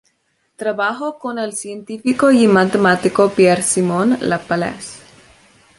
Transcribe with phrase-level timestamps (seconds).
[0.55, 4.99] Trabajó con el científico y matemático Pierre-Simon Laplace.